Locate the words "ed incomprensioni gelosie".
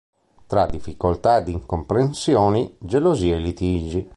1.37-3.35